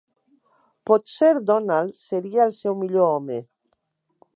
Potser 0.89 1.29
Donald 1.51 2.01
seria 2.07 2.49
el 2.51 2.57
seu 2.63 2.79
millor 2.83 3.09
home. 3.13 3.41